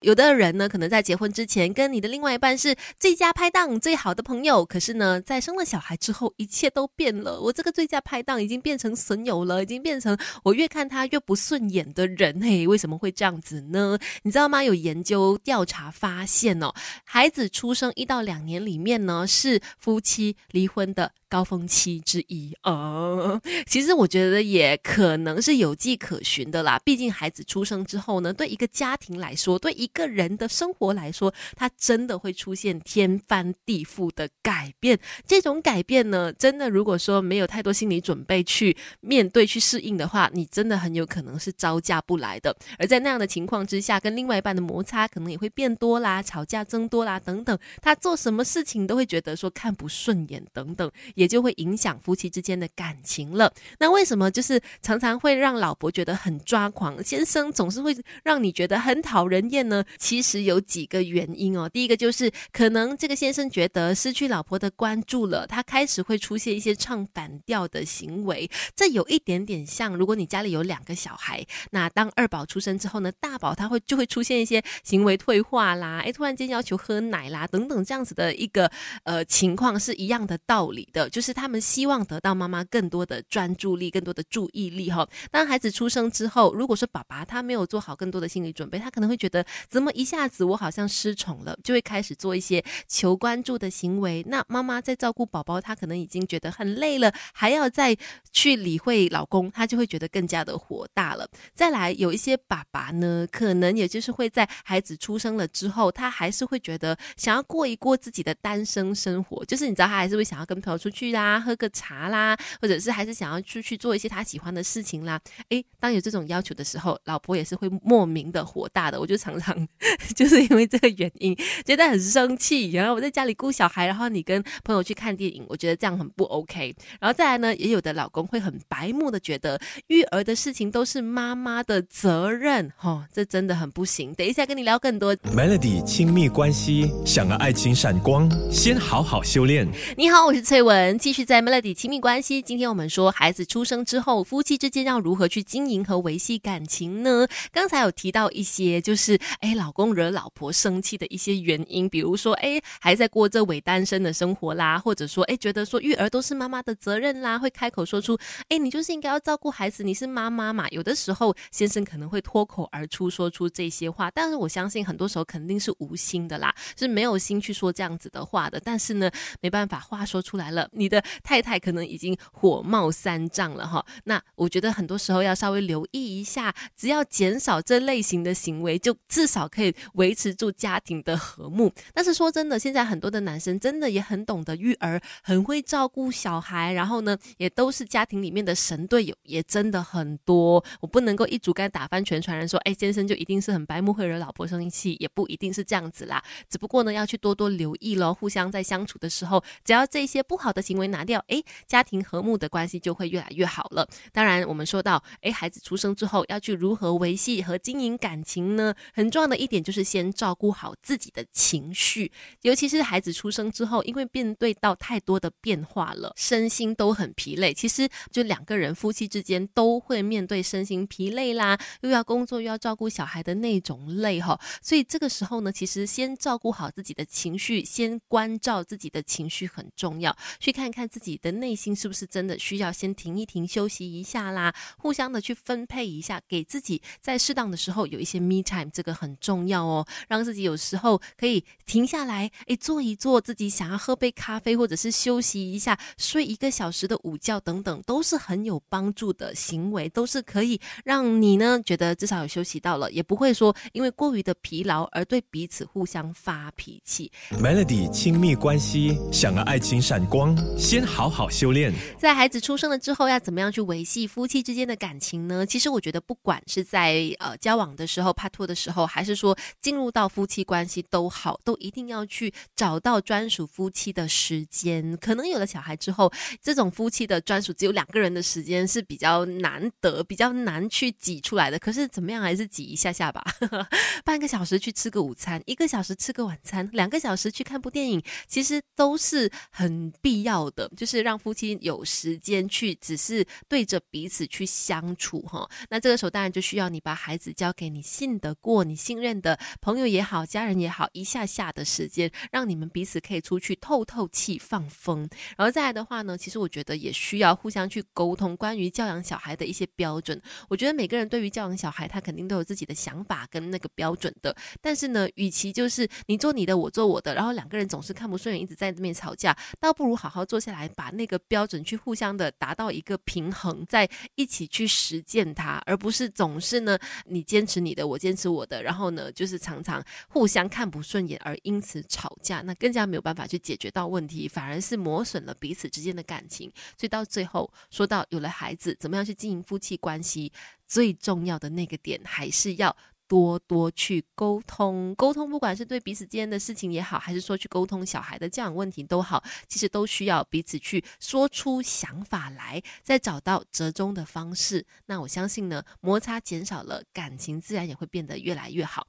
[0.00, 7.40] 有的人呢，可能在结婚之前跟你的另外一半是最佳拍档、最好的朋友，可是呢，在生了小孩之后，一切都变了。
[7.40, 12.40] 我这个最佳拍档已经变成损友了，已经变成我越看他越不顺眼的人。
[12.40, 13.98] 嘿，为什么会这样子呢？
[14.22, 14.62] 你知道吗？
[14.62, 16.72] 有研究调查发现哦，
[17.04, 21.12] 孩子出生一到两年里面呢，是夫妻离婚的。
[21.30, 23.38] 高峰期之一啊，
[23.68, 26.80] 其实我觉得也可能是有迹可循的啦。
[26.82, 34.98] 毕竟孩子出生之后呢，对一个家庭来说，对一一个人的生活来说，他真的会出现天翻地覆的改变。
[35.26, 42.54] 这种改变呢，真的如果说没有太多心理准备去面对、去适应的话，你真的很有可能是招架不来的。
[42.78, 47.58] 而在那样的情况之下，跟另外一半的摩擦可能也会变多啦，吵架增多啦等等。
[47.80, 50.90] 他做什么事情都会觉得说看不顺眼等等。
[51.14, 53.52] 也就会影响夫妻之间的感情了。
[53.78, 59.77] 那为什么就是常常会让老婆觉得很抓狂，先生总是会让你觉得很讨人厌呢？
[59.98, 61.68] 其实有几个原因哦。
[61.68, 68.50] 第一个就是可能这个先生觉得失去老婆的关注了，他开始会出现一些唱反调的行为。
[68.74, 78.70] 这有一点点像，如果你家里有两个小孩，那当二宝出生之后呢，大宝他会就会出现一些行为退化啦，诶，突然间要求喝奶啦等等这样子的一个
[79.04, 81.08] 呃情况是一样的道理的。
[81.10, 85.08] 就是他们希望得到妈妈更多的专注力、更多的注意力哈。
[85.30, 94.22] 当孩子出生之后，如果说爸爸他没有做好更多的心理准备，他可能会觉得怎么一下子我好像失宠了，就会开始做一些求关注的行为。
[94.28, 97.96] 那妈妈在照顾宝宝，她可能已经觉得很累了，还要再
[98.30, 101.26] 去理会老公，她就会觉得更加的火大了。
[101.54, 110.98] 再来，有一些爸爸呢，可能也就是会在孩子出生了之后，他还是会觉得想要过一过自己的单身生活，就是你知道他还是会想要跟朋友出去。
[110.98, 115.20] 去啦，喝个茶啦，或者是还是想要出去做一些他喜欢的事情啦。
[115.50, 118.98] 诶，当有这种要求的时候，老婆也是会莫名的火大的。
[118.98, 119.57] 我就常常
[120.14, 122.70] 就是因为这个原因，觉得很生气。
[122.72, 126.74] 然后我在家里顾小孩，然后你跟朋友去看电影，我觉得这样很不 OK。
[127.00, 134.12] 然后再来呢，也有的老公会很白目的觉得育儿的事情都是妈妈的责任，哈，这真的很不行。
[134.14, 139.68] 等一下跟你聊更多 Melody 亲密关系，想要爱情闪光，先好好修炼。
[139.96, 140.98] 你好，我是翠文。
[140.98, 147.26] 继续在 Melody 亲密关系，今天我们说孩子出生之后，夫妻之间要如何去经营和维系感情呢？
[147.52, 160.68] 刚才有提到一些，就是哎，老公惹老婆生气的一些原因，比如说哎，还在过这伪单身的生活啦，或者说哎，觉得说育儿都是妈妈的责任啦，会开口说出哎，你就是应该要照顾孩子，你是妈妈嘛。
[160.70, 168.60] 有的时候先生可能会脱口而出说出这些话，但是我相信很多时候肯定是无心的啦，是没有心去说这样子的话的。
[168.60, 169.10] 但是呢，
[169.40, 170.68] 没办法，话说出来了。
[170.72, 181.70] 你的太太可能已经火冒三丈了哈，那我觉得很多时候要稍微留意一下，只要减少这类型的行为，就至少可以维持住家庭的和睦。
[181.92, 190.64] 但是说真的，现在很多的男生真的也很懂得育儿，很会照顾小孩，然后呢，也都是家庭里面的神队友，也真的很多。
[190.80, 196.22] 我不能够一竹竿打翻全船人，说哎，先生就一定是很白目，会惹老婆生气，也不一定是这样子啦。
[196.48, 201.08] 只不过呢，要去多多留意咯，互相在相处的时候，只要这些不好的行为拿。
[201.08, 203.88] 掉哎，家庭和睦的关系就会越来越好了。
[204.12, 208.74] 当然，我们说到哎，孩子出生之后要去如何维系和经营感情呢？
[208.92, 212.12] 很重要的一点就是先照顾好自己的情绪，
[212.42, 217.54] 尤其是孩子出生之后，因为面对到太多的变化了，身心都很疲累。
[217.54, 224.38] 其实就两个人夫妻之间都会面对身心疲累啦，又要工作又要照顾小孩的那种累哈。
[224.60, 230.14] 所以这个时候呢，其实先照顾好自己的情绪，先关照自己的情绪很重要。
[230.38, 230.98] 去看看自。
[230.98, 234.52] 自己的内心是不是真的需要先停一停、休息一下啦？
[234.78, 239.86] 互相的去分配一下，给自己在适当的时候有一些 me time，这个很重要哦。
[240.08, 257.12] 让自己有时候可以停下来，诶，坐一坐自己想要喝杯咖啡，或者是休息一下、睡一个小时的午觉等等，都是很有帮助的行为，都是可以让你呢觉得至少有休息到了，也不会说因为过于的疲劳而对彼此互相发脾气。
[257.30, 260.88] Melody 亲密关系，想要爱情闪光，先。
[260.88, 265.44] 好好修炼，在孩子出生了之后，要怎么样去维系夫妻之间的感情呢？
[265.44, 274.96] 其实我觉得，不管是在呃交往的时候、拍拖的时候，还还是说进入到夫妻关系都好，都一定要去找到专属夫妻的时间。
[274.96, 276.12] 可能有了小孩之后，
[276.42, 281.56] 这种夫妻的专属只有两个人的时间是比较难得、比较难去挤出来的。
[281.60, 283.24] 可是怎么样，还是挤一下下吧。
[284.04, 290.68] 半个小时去吃个午餐，一个小时吃个晚餐，两个小时去看部电影，其实都是很必要的。
[290.76, 295.48] 就是让夫妻有时间去，只是对着彼此去相处哈。
[295.70, 305.06] 那这个时候当然就需要你把孩子交给你信得过、你信任的朋友也好，家人也好，一下下的时间，让你们彼此可以出去透透气、放风。
[305.36, 310.18] 然后再来的话呢，其实我觉得也需要互相去沟通关于教养小孩的一些标准。
[310.48, 314.34] 我觉得每个人对于教养小孩，他肯定都有自己的想法跟那个标准的。
[314.62, 336.50] 但是呢，与其就是你做你的，我做我的，然后两个人总是看不顺眼，一直在这边吵架，倒不如好好坐下来，把那个标准去互相的达到一个平衡，再一起去实践它，而不是总是呢你坚持你的，我坚持我的，然后后呢就是常常互相看不顺眼而因此吵架，那更加没有办法去解决到问题，反而是磨损了彼此之间的感情。
[336.78, 340.32] 所以到最后说到有了孩子，怎么样去经营夫妻关系，
[340.66, 342.74] 最重要的那个点还是要。
[343.08, 354.64] 多多去沟通，沟通不管是对彼此之间的事情也好，还是说去沟通小孩的教养问题都好，其实都需要彼此去说出想法来，再找到折中的方式。
[354.86, 358.86] 那我相信呢，摩擦减少了，感情自然也会变得越来越好。